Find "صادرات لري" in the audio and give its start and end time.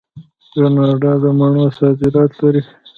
1.77-2.61